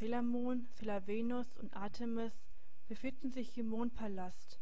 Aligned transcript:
Celamon, 0.00 0.66
Celavenus 0.78 1.58
und 1.58 1.76
Artemis 1.76 2.32
befinden 2.88 3.32
sich 3.32 3.58
im 3.58 3.68
Mondpalast. 3.68 4.58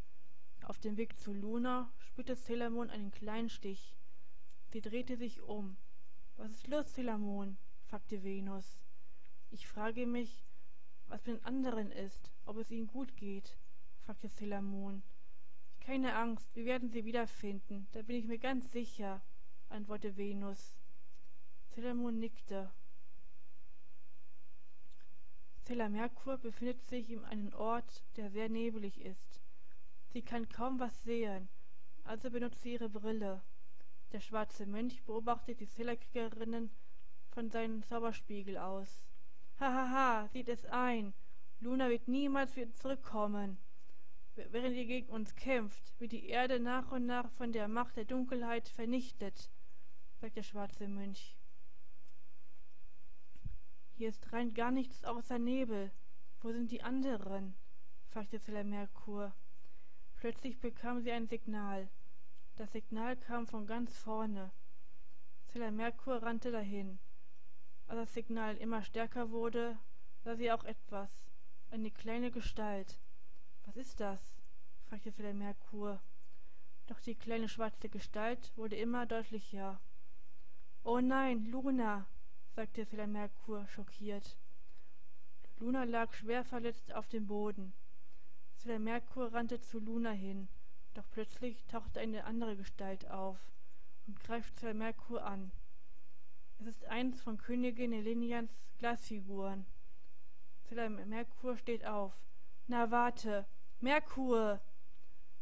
Auf 0.64 0.80
dem 0.80 0.96
Weg 0.96 1.17
zu 1.17 1.33
Luna 1.33 1.92
spürte 2.00 2.34
Celamon 2.34 2.91
einen 2.91 3.12
kleinen 3.12 3.48
Stich. 3.48 3.94
Sie 4.73 4.80
drehte 4.80 5.16
sich 5.16 5.41
um. 5.41 5.76
Was 6.39 6.51
ist 6.51 6.66
los, 6.66 6.92
Celamon? 6.92 7.57
fragte 7.85 8.25
Venus. 8.25 8.80
Ich 9.53 9.69
frage 9.69 10.09
mich, 10.09 10.45
was 11.07 11.25
mit 11.25 11.37
den 11.37 11.45
anderen 11.45 11.93
ist, 11.93 12.32
ob 12.45 12.57
es 12.57 12.73
ihnen 12.73 12.89
gut 12.89 13.16
geht, 13.16 13.57
fragte 14.07 14.29
Celamon. 14.29 15.05
Keine 15.79 16.16
Angst, 16.16 16.52
wir 16.57 16.64
werden 16.64 16.89
sie 16.89 17.05
wiederfinden, 17.05 17.86
da 17.93 18.02
bin 18.02 18.16
ich 18.16 18.27
mir 18.27 18.39
ganz 18.39 18.73
sicher, 18.73 19.23
antwortete 19.68 20.16
Venus. 20.16 20.75
Celamon 21.75 22.18
nickte. 22.18 22.73
Merkur 25.77 26.39
befindet 26.39 26.82
sich 26.82 27.11
in 27.11 27.25
einem 27.25 27.53
Ort, 27.53 28.03
der 28.17 28.31
sehr 28.31 28.49
nebelig 28.49 29.00
ist. 29.00 29.43
Sie 30.13 30.22
kann 30.22 30.49
kaum 30.49 30.81
was 30.81 31.04
sehen, 31.04 31.49
also 32.04 32.30
benutzt 32.30 32.62
sie 32.62 32.72
ihre 32.72 32.88
Brille. 32.88 33.42
Der 34.12 34.20
schwarze 34.20 34.66
Mönch 34.66 35.04
beobachtet 35.04 35.60
die 35.60 35.68
Zellerkriegerinnen 35.68 36.70
von 37.28 37.50
seinem 37.50 37.82
Zauberspiegel 37.82 38.56
aus. 38.56 39.04
Hahaha, 39.60 39.91
ha, 39.91 40.22
ha, 40.22 40.28
sieht 40.28 40.48
es 40.48 40.64
ein. 40.66 41.12
Luna 41.60 41.91
wird 41.91 42.08
niemals 42.08 42.56
wieder 42.56 42.72
zurückkommen. 42.72 43.58
Während 44.36 44.77
ihr 44.77 44.86
gegen 44.86 45.10
uns 45.10 45.34
kämpft, 45.34 46.00
wird 46.00 46.12
die 46.12 46.28
Erde 46.28 46.60
nach 46.60 46.92
und 46.92 47.06
nach 47.06 47.30
von 47.32 47.52
der 47.52 47.69
Macht 47.69 47.96
der 47.96 48.05
Dunkelheit 48.05 48.69
vernichtet, 48.69 49.50
sagt 50.20 50.36
der 50.36 50.44
schwarze 50.44 50.88
Mönch. 50.88 51.38
Hier 53.98 54.10
ist 54.10 54.32
rein 54.32 54.54
gar 54.54 54.70
nichts 54.70 55.02
außer 55.02 55.40
Nebel. 55.40 55.90
Wo 56.40 56.52
sind 56.52 56.70
die 56.70 56.84
anderen? 56.84 57.56
fragte 58.06 58.38
Zella 58.38 58.62
Merkur. 58.62 59.34
Plötzlich 60.14 60.60
bekam 60.60 61.00
sie 61.00 61.10
ein 61.10 61.27
Signal. 61.27 61.90
Das 62.55 62.70
Signal 62.70 63.16
kam 63.16 63.48
von 63.48 63.66
ganz 63.66 63.98
vorne. 63.98 64.52
Zella 65.48 65.72
Merkur 65.72 66.22
rannte 66.22 66.52
dahin. 66.52 67.00
Als 67.88 67.98
das 67.98 68.14
Signal 68.14 68.56
immer 68.58 68.84
stärker 68.84 69.32
wurde, 69.32 69.77
sah 70.22 70.36
sie 70.36 70.52
auch 70.52 70.62
etwas. 70.62 71.10
Eine 71.72 71.90
kleine 71.90 72.30
Gestalt. 72.30 73.00
Was 73.64 73.77
ist 73.77 73.98
das? 73.98 74.20
fragte 74.84 75.12
Zella 75.12 75.33
Merkur. 75.33 76.00
Doch 76.86 77.00
die 77.00 77.16
kleine 77.16 77.48
schwarze 77.48 77.88
Gestalt 77.88 78.52
wurde 78.56 78.77
immer 78.77 79.06
deutlicher. 79.06 79.80
Oh 80.84 81.00
nein, 81.00 81.46
Luna, 81.46 82.06
sagte 82.59 82.84
Fräulein 82.87 83.12
Merkur 83.12 83.69
schockiert. 83.69 84.37
Luna 85.61 85.84
lag 85.84 86.12
schwer 86.12 86.42
verletzt 86.42 86.92
auf 86.92 87.06
dem 87.06 87.28
Boden. 87.28 87.73
Fräulein 88.56 88.83
Merkur 88.83 89.33
rannte 89.33 89.61
zu 89.61 89.78
Luna 89.78 90.11
hin, 90.11 90.48
doch 90.95 91.09
plötzlich 91.12 91.64
tauchte 91.67 92.01
eine 92.01 92.25
andere 92.25 92.56
Gestalt 92.56 93.09
auf 93.12 93.39
und 94.09 94.19
greift 94.19 94.59
Fräulein 94.59 94.79
Merkur 94.79 95.25
an. 95.25 95.53
Es 96.59 96.67
ist 96.67 96.84
eins 96.86 97.23
von 97.23 97.39
Königin 97.39 97.92
Elenians 97.92 98.51
Glasfiguren. 98.79 99.64
Fräulein 100.64 101.09
Merkur 101.09 101.56
steht 101.59 101.86
auf. 101.86 102.12
Na 102.67 102.91
warte, 102.91 103.47
Merkur! 103.79 104.61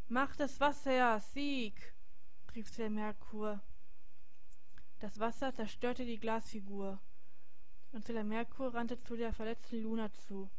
Mach 0.07 0.35
das 0.35 0.59
Wasser, 0.59 1.19
Sieg! 1.19 1.95
rief 2.53 2.69
Fräulein 2.69 2.93
Merkur. 2.93 3.59
Das 4.99 5.19
Wasser 5.19 5.51
zerstörte 5.51 6.05
die 6.05 6.19
Glasfigur. 6.19 6.99
Stella 7.95 8.23
Merkur 8.23 8.73
rannte 8.73 8.99
zu 8.99 9.15
der 9.15 9.33
verletzten 9.33 9.81
Luna 9.81 10.11
zu. 10.11 10.49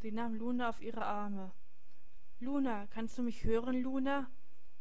Sie 0.00 0.12
nahm 0.12 0.34
Luna 0.34 0.68
auf 0.68 0.82
ihre 0.82 1.04
Arme. 1.04 1.52
Luna, 2.38 2.86
kannst 2.88 3.16
du 3.16 3.22
mich 3.22 3.44
hören, 3.44 3.82
Luna? 3.82 4.28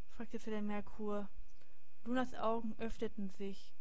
fragte 0.10 0.40
Stella 0.40 0.62
Merkur. 0.62 1.30
Lunas 2.04 2.34
Augen 2.34 2.76
öffneten 2.80 3.30
sich. 3.30 3.74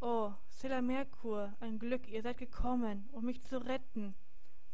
Oh, 0.00 0.32
Stella 0.50 0.82
Merkur, 0.82 1.54
ein 1.60 1.78
Glück, 1.78 2.08
ihr 2.08 2.22
seid 2.22 2.38
gekommen, 2.38 3.08
um 3.12 3.24
mich 3.24 3.40
zu 3.42 3.64
retten, 3.64 4.14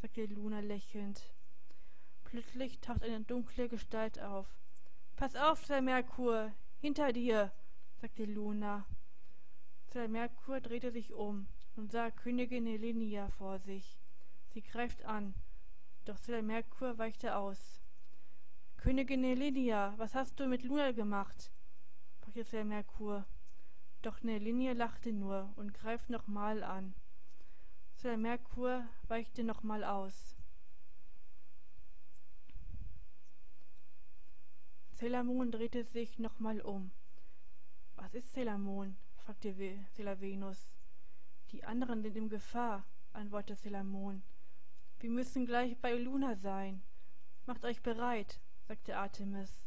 sagte 0.01 0.25
Luna 0.27 0.61
lächelnd. 0.61 1.35
Plötzlich 2.25 2.81
taucht 2.81 3.03
eine 3.03 3.21
dunkle 3.21 3.69
Gestalt 3.69 4.21
auf. 4.21 4.49
Pass 5.17 5.37
auf, 5.37 5.63
Stella 5.63 5.83
Merkur, 5.83 6.53
hinter 6.81 7.13
dir, 7.13 7.53
sagte 8.01 8.25
Luna. 8.25 8.87
Stella 9.89 10.09
Merkur 10.09 10.61
drehte 10.61 10.91
sich 10.93 11.13
um 11.13 11.47
und 11.77 11.93
sah 11.93 12.11
Königin 12.11 12.67
Helenia 12.67 13.29
vor 13.31 13.59
sich. 13.59 13.99
Sie 14.49 14.63
greift 14.63 15.05
an, 15.05 15.35
doch 16.05 16.19
Merkur 16.43 16.99
weichte 16.99 17.37
aus. 17.37 17.81
Königin 18.77 19.25
Helenia, 19.25 19.95
was 19.97 20.15
hast 20.15 20.41
du 20.41 20.47
mit 20.47 20.65
Luna 20.65 20.93
gemacht? 20.93 21.51
fragte 22.21 22.65
Merkur. 22.65 23.27
Doch 24.03 24.21
Nelinia 24.23 24.73
lachte 24.73 25.13
nur 25.13 25.53
und 25.55 25.75
greift 25.75 26.11
nochmal 26.11 26.65
an. 26.65 26.95
Merkur 28.17 28.85
weichte 29.07 29.45
nochmal 29.45 29.85
aus. 29.85 30.35
Celamon 34.97 35.53
drehte 35.53 35.85
sich 35.85 36.19
nochmal 36.19 36.61
um. 36.61 36.91
Was 37.95 38.15
ist 38.15 38.33
Celamon? 38.33 38.97
fragte 39.19 39.57
Stella 39.93 40.21
Venus. 40.21 40.73
Die 41.53 41.65
anderen 41.65 42.03
sind 42.03 42.17
in 42.17 42.29
Gefahr, 42.29 42.87
antwortete 43.13 43.61
Selamon. 43.61 44.23
Wir 44.99 45.11
müssen 45.11 45.45
gleich 45.45 45.77
bei 45.79 45.95
Luna 45.95 46.35
sein. 46.35 46.83
Macht 47.45 47.65
euch 47.65 47.83
bereit, 47.83 48.41
sagte 48.67 48.97
Artemis. 48.97 49.61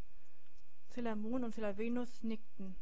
Selamon 0.89 1.43
und 1.43 1.53
Selavenus 1.53 2.23
nickten. 2.23 2.75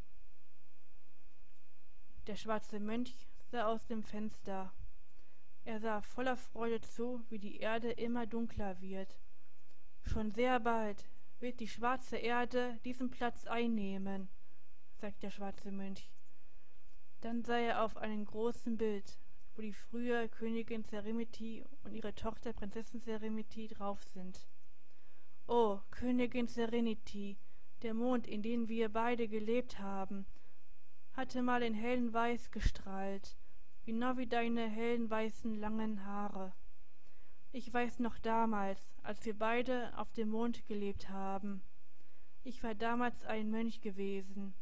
Der 2.28 2.38
schwarze 2.38 2.80
Mönch 2.80 3.28
sah 3.52 3.66
aus 3.66 3.86
dem 3.88 4.04
Fenster. 4.04 4.74
Er 5.66 5.80
sah 5.82 6.02
voller 6.02 6.38
Freude 6.38 6.80
zu, 6.80 7.26
wie 7.30 7.40
die 7.40 7.58
Erde 7.58 7.92
immer 7.92 8.26
dunkler 8.26 8.80
wird. 8.80 9.20
Schon 10.04 10.32
sehr 10.32 10.60
bald 10.62 11.10
wird 11.40 11.60
die 11.60 11.68
schwarze 11.68 12.18
Erde 12.18 12.80
diesen 12.86 13.10
Platz 13.10 13.48
einnehmen, 13.48 14.30
sagte 14.96 15.22
der 15.22 15.32
schwarze 15.32 15.72
Mönch. 15.72 16.13
Dann 17.24 17.42
sah 17.42 17.58
er 17.58 17.86
auf 17.86 17.96
einem 17.96 18.26
großen 18.26 18.76
Bild, 18.76 19.18
wo 19.56 19.62
die 19.62 19.72
frühe 19.72 20.28
Königin 20.28 20.84
Seremiti 20.84 21.64
und 21.86 21.94
ihre 21.94 22.14
Tochter 22.14 22.52
Prinzessin 22.52 23.00
Seremiti 23.00 23.70
drauf 23.70 24.04
sind. 24.04 24.46
O 25.48 25.80
Königin 25.90 26.48
Serenity, 26.48 27.38
der 27.82 27.94
Mond, 27.94 28.28
in 28.28 28.42
dem 28.42 28.68
wir 28.68 28.90
beide 28.90 29.30
gelebt 29.30 29.80
haben, 29.80 30.26
hatte 31.14 31.42
mal 31.42 31.64
in 31.64 31.74
hellen 31.74 32.12
Weiß 32.12 32.52
gestrahlt, 32.52 33.38
genau 33.86 34.18
wie 34.18 34.28
deine 34.28 34.68
hellen 34.68 35.10
weißen 35.10 35.56
langen 35.56 36.04
Haare. 36.06 36.54
Ich 37.54 37.74
weiß 37.74 38.00
noch 38.00 38.20
damals, 38.20 38.82
als 39.02 39.24
wir 39.26 39.38
beide 39.38 39.98
auf 39.98 40.12
dem 40.12 40.28
Mond 40.28 40.68
gelebt 40.68 41.08
haben. 41.08 41.64
Ich 42.44 42.62
war 42.64 42.76
damals 42.76 43.24
ein 43.24 43.50
Mönch 43.50 43.80
gewesen, 43.80 44.54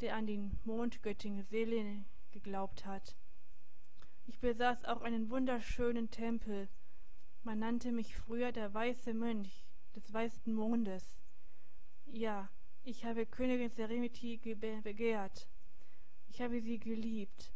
der 0.00 0.16
an 0.16 0.26
die 0.26 0.38
Mondgöttin 0.64 1.42
Selene 1.42 2.04
geglaubt 2.30 2.86
hat. 2.86 3.16
Ich 4.26 4.38
besaß 4.40 4.84
auch 4.84 5.02
einen 5.02 5.30
wunderschönen 5.30 6.10
Tempel. 6.10 6.68
Man 7.42 7.58
nannte 7.58 7.92
mich 7.92 8.16
früher 8.16 8.52
der 8.52 8.72
weiße 8.72 9.14
Mönch 9.14 9.66
des 9.94 10.12
weißen 10.12 10.52
Mondes. 10.54 11.16
Ja, 12.06 12.48
ich 12.82 13.04
habe 13.04 13.26
Königin 13.26 13.70
Seremiti 13.70 14.36
begehrt. 14.36 15.48
Ich 16.28 16.40
habe 16.40 16.60
sie 16.60 16.78
geliebt, 16.78 17.52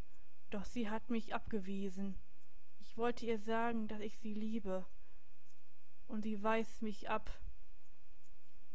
doch 0.50 0.64
sie 0.64 0.90
hat 0.90 1.10
mich 1.10 1.34
abgewiesen. 1.34 2.16
Ich 2.80 2.96
wollte 2.96 3.26
ihr 3.26 3.38
sagen, 3.38 3.88
dass 3.88 4.00
ich 4.00 4.18
sie 4.18 4.34
liebe, 4.34 4.84
und 6.06 6.22
sie 6.22 6.42
weist 6.42 6.82
mich 6.82 7.08
ab. 7.08 7.30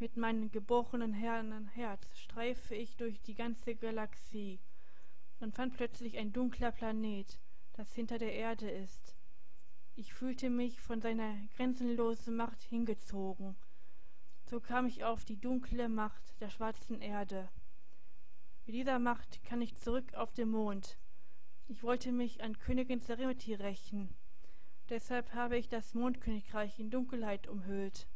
Mit 0.01 0.15
meinem 0.15 0.49
gebrochenen 0.49 1.13
Herz 1.13 2.17
streife 2.17 2.73
ich 2.73 2.95
durch 2.95 3.21
die 3.21 3.35
ganze 3.35 3.75
Galaxie 3.75 4.61
und 5.41 5.53
fand 5.53 5.73
plötzlich 5.75 6.17
ein 6.17 6.31
dunkler 6.31 6.71
Planet, 6.71 7.37
das 7.73 7.93
hinter 7.93 8.17
der 8.17 8.31
Erde 8.31 8.71
ist. 8.71 9.13
Ich 9.95 10.13
fühlte 10.13 10.49
mich 10.49 10.79
von 10.79 11.01
seiner 11.01 11.35
grenzenlosen 11.57 12.33
Macht 12.37 12.63
hingezogen. 12.63 13.57
So 14.45 14.61
kam 14.61 14.87
ich 14.87 15.03
auf 15.03 15.25
die 15.25 15.39
dunkle 15.39 15.89
Macht 15.89 16.39
der 16.39 16.49
schwarzen 16.49 17.01
Erde. 17.01 17.49
Mit 18.65 18.75
dieser 18.75 18.99
Macht 18.99 19.43
kann 19.43 19.61
ich 19.61 19.75
zurück 19.75 20.13
auf 20.13 20.31
den 20.31 20.49
Mond. 20.49 20.97
Ich 21.67 21.83
wollte 21.83 22.13
mich 22.13 22.41
an 22.41 22.57
Königin 22.57 23.01
Serenity 23.01 23.53
rächen. 23.53 24.15
Deshalb 24.87 25.33
habe 25.33 25.57
ich 25.57 25.67
das 25.67 25.93
Mondkönigreich 25.93 26.79
in 26.79 26.89
Dunkelheit 26.89 27.49
umhüllt. 27.49 28.07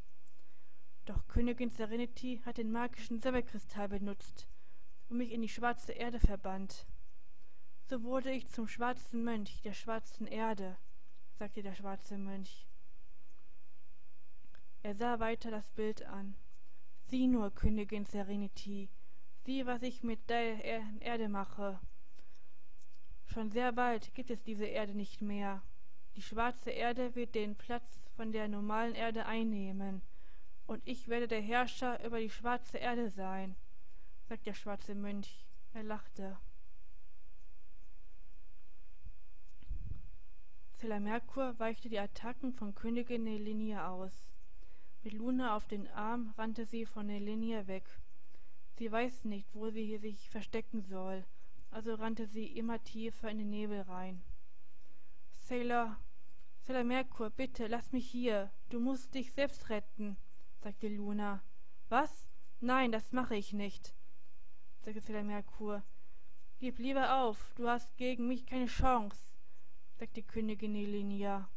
Doch 1.06 1.28
Königin 1.28 1.70
Serenity 1.70 2.42
hat 2.46 2.58
den 2.58 2.72
magischen 2.72 3.20
Silberkristall 3.20 3.90
benutzt 3.90 4.48
und 5.10 5.18
mich 5.18 5.32
in 5.32 5.42
die 5.42 5.50
schwarze 5.50 5.92
Erde 5.92 6.20
verbannt. 6.20 6.86
So 7.90 8.04
wurde 8.04 8.32
ich 8.32 8.48
zum 8.48 8.68
schwarzen 8.68 9.24
Mönch 9.24 9.62
der 9.62 9.74
schwarzen 9.74 10.28
Erde. 10.28 10.78
sagte 11.38 11.62
der 11.62 11.76
schwarze 11.76 12.18
Mönch. 12.18 12.68
Er 14.82 14.96
sah 14.96 15.20
weiter 15.20 15.52
das 15.52 15.70
Bild 15.72 16.04
an. 16.04 16.36
Sieh 17.06 17.28
nur, 17.28 17.52
Königin 17.52 18.06
Serenity, 18.06 18.90
sieh, 19.44 19.66
was 19.66 19.82
ich 19.82 20.04
mit 20.04 20.30
der 20.30 20.64
Erde 21.02 21.28
mache. 21.28 21.80
Schon 23.26 23.52
sehr 23.52 23.74
bald 23.74 24.14
gibt 24.14 24.30
es 24.30 24.42
diese 24.44 24.66
Erde 24.66 24.94
nicht 24.94 25.22
mehr. 25.22 25.62
Die 26.16 26.22
schwarze 26.22 26.70
Erde 26.70 27.16
wird 27.16 27.36
den 27.36 27.56
Platz 27.56 28.06
von 28.16 28.32
der 28.32 28.48
normalen 28.48 28.96
Erde 28.96 29.26
einnehmen, 29.26 30.02
und 30.66 30.82
ich 30.86 31.08
werde 31.08 31.28
der 31.28 31.42
Herrscher 31.42 32.04
über 32.06 32.20
die 32.20 32.30
schwarze 32.30 32.78
Erde 32.78 33.10
sein, 33.10 33.56
sagte 34.28 34.46
der 34.46 34.54
schwarze 34.54 34.96
Mönch. 34.96 35.46
Er 35.74 35.84
lachte. 35.84 36.38
Zella 40.76 41.00
Merkur 41.00 41.58
weichte 41.60 41.90
die 41.90 41.98
Attacken 41.98 42.54
von 42.54 42.76
Königin 42.76 43.24
Nelinia 43.24 43.90
aus. 43.90 44.32
Mit 45.02 45.14
Luna 45.14 45.56
auf 45.56 45.68
den 45.68 45.88
Arm 45.88 46.34
rannte 46.38 46.66
sie 46.66 46.86
von 46.86 47.08
Nelinia 47.08 47.68
weg. 47.68 47.86
Sie 48.78 48.92
weiß 48.92 49.26
nicht, 49.26 49.56
wo 49.56 49.70
sie 49.70 49.98
sich 49.98 50.30
verstecken 50.30 50.82
soll, 50.82 51.26
also 51.72 51.96
rannte 51.96 52.28
sie 52.28 52.48
immer 52.48 52.84
tiefer 52.84 53.30
in 53.30 53.40
den 53.40 53.50
Nebel 53.50 53.82
rein. 53.82 54.22
Sailor, 55.32 55.98
Sailor 56.62 56.84
Merkur, 56.84 57.30
bitte, 57.30 57.68
lass 57.68 57.92
mich 57.92 58.10
hier. 58.10 58.52
Du 58.70 58.80
musst 58.80 59.16
dich 59.16 59.32
selbst 59.34 59.70
retten, 59.70 60.18
sagte 60.64 60.88
Luna. 60.88 61.44
Was? 61.90 62.30
Nein, 62.62 62.94
das 62.94 63.12
mache 63.12 63.36
ich 63.36 63.52
nicht, 63.52 63.94
sagte 64.80 65.02
Sailor 65.02 65.24
Merkur. 65.24 65.84
Gib 66.60 66.80
lieber 66.80 67.22
auf, 67.22 67.54
du 67.56 67.68
hast 67.68 67.98
gegen 67.98 68.28
mich 68.30 68.46
keine 68.46 68.68
Chance, 68.68 69.18
sagte 70.00 70.24
Königin 70.24 70.74
Elinia. 70.74 71.50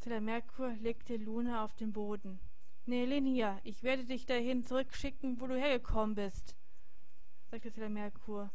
Sailor 0.00 0.20
Merkur 0.20 0.72
legte 0.80 1.16
Luna 1.16 1.64
auf 1.64 1.76
den 1.76 1.92
Boden. 1.92 2.40
Nelinia, 2.86 3.60
ich 3.62 3.84
werde 3.84 4.04
dich 4.04 4.26
dahin 4.26 4.64
zurückschicken, 4.64 5.40
wo 5.40 5.46
du 5.46 5.54
hergekommen 5.54 6.16
bist, 6.16 6.56
sagte 7.52 7.70
Sailor 7.70 7.90
Merkur. 7.90 8.50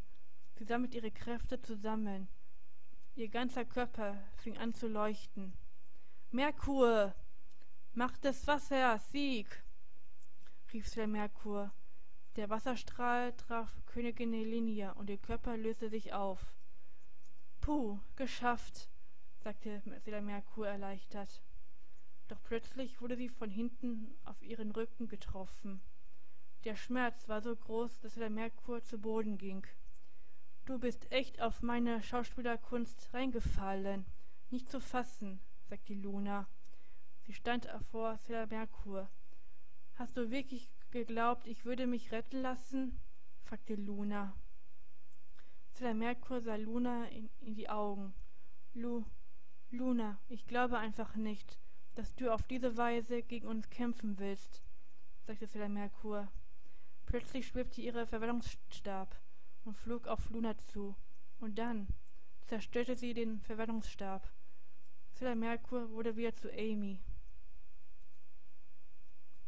Sie 0.57 0.65
sammelte 0.65 0.97
ihre 0.97 1.11
Kräfte 1.11 1.61
zusammen. 1.61 2.27
Ihr 3.15 3.29
ganzer 3.29 3.63
Körper 3.63 4.21
fing 4.35 4.57
an 4.57 4.73
zu 4.73 4.89
leuchten. 4.89 5.53
Merkur! 6.31 7.15
Macht 7.97 8.25
des 8.25 8.45
Wassers, 8.45 9.11
Sieg! 9.11 9.47
rief 10.71 10.87
der 10.93 11.07
Merkur. 11.07 11.73
Der 12.35 12.47
Wasserstrahl 12.47 13.35
traf 13.35 13.73
Königin 13.87 14.35
Elinia 14.35 14.91
und 14.91 15.09
ihr 15.09 15.17
Körper 15.17 15.57
löste 15.57 15.89
sich 15.89 16.13
auf. 16.13 16.53
Puh, 17.59 17.99
geschafft, 18.15 18.87
sagte 19.43 19.81
Sailor 20.05 20.21
Merkur 20.21 20.67
erleichtert. 20.67 21.41
Doch 22.27 22.37
plötzlich 22.43 23.01
wurde 23.01 23.17
sie 23.17 23.29
von 23.29 23.49
hinten 23.49 24.15
auf 24.25 24.43
ihren 24.43 24.69
Rücken 24.69 25.07
getroffen. 25.07 25.81
Der 26.65 26.75
Schmerz 26.75 27.27
war 27.27 27.41
so 27.41 27.55
groß, 27.55 27.97
dass 28.01 28.13
Sailor 28.13 28.29
Merkur 28.29 28.83
zu 28.83 28.99
Boden 28.99 29.39
ging. 29.39 29.65
Du 30.65 30.77
bist 30.77 31.11
echt 31.11 31.41
auf 31.41 31.63
meine 31.63 32.03
Schauspielerkunst 32.03 33.11
reingefallen. 33.15 34.05
Nicht 34.51 34.69
zu 34.69 34.79
fassen, 34.79 35.39
sagte 35.67 35.95
Luna. 35.95 36.47
Sie 37.27 37.33
stand 37.33 37.67
vor 37.91 38.17
Merkur. 38.49 39.09
Hast 39.95 40.15
du 40.15 40.31
wirklich 40.31 40.69
geglaubt, 40.91 41.45
ich 41.45 41.65
würde 41.65 41.85
mich 41.85 42.13
retten 42.13 42.41
lassen? 42.41 43.01
fragte 43.43 43.75
Luna. 43.75 44.33
Merkur 45.93 46.39
sah 46.39 46.55
Luna 46.55 47.05
in, 47.09 47.29
die 47.41 47.69
Augen. 47.69 48.13
Lu, 48.73 49.03
Luna, 49.71 50.21
ich 50.29 50.47
glaube 50.47 50.77
einfach 50.77 51.17
nicht, 51.17 51.59
dass 51.95 52.15
du 52.15 52.33
auf 52.33 52.47
diese 52.47 52.77
Weise 52.77 53.21
gegen 53.23 53.47
uns 53.47 53.69
kämpfen 53.69 54.17
willst, 54.19 54.63
sagte 55.25 55.67
Merkur. 55.67 56.31
Plötzlich 57.05 57.45
schwebte 57.45 57.81
ihre 57.81 58.07
Verwandlungsstab 58.07 59.19
und 59.65 59.75
flog 59.75 60.07
auf 60.07 60.29
Luna 60.29 60.57
zu. 60.57 60.95
Und 61.39 61.59
dann 61.59 61.89
zerstörte 62.45 62.95
sie 62.95 63.13
den 63.13 63.41
Verwandlungsstab. 63.41 64.31
Sailor 65.11 65.35
Merkur 65.35 65.91
wurde 65.91 66.15
wieder 66.15 66.33
zu 66.33 66.49
Amy. 66.53 67.01